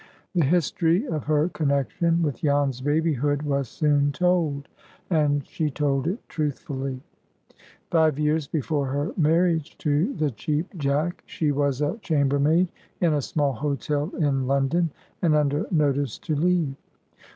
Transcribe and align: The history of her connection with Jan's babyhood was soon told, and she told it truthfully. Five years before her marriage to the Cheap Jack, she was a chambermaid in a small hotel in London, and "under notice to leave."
The 0.33 0.43
history 0.43 1.05
of 1.05 1.25
her 1.25 1.49
connection 1.49 2.23
with 2.23 2.37
Jan's 2.37 2.81
babyhood 2.81 3.43
was 3.43 3.69
soon 3.69 4.11
told, 4.11 4.67
and 5.11 5.45
she 5.45 5.69
told 5.69 6.07
it 6.07 6.27
truthfully. 6.27 7.01
Five 7.91 8.17
years 8.17 8.47
before 8.47 8.87
her 8.87 9.11
marriage 9.15 9.77
to 9.77 10.11
the 10.15 10.31
Cheap 10.31 10.75
Jack, 10.79 11.21
she 11.27 11.51
was 11.51 11.81
a 11.81 11.99
chambermaid 12.01 12.71
in 12.99 13.13
a 13.13 13.21
small 13.21 13.53
hotel 13.53 14.09
in 14.17 14.47
London, 14.47 14.89
and 15.21 15.35
"under 15.35 15.67
notice 15.69 16.17
to 16.17 16.35
leave." 16.35 16.73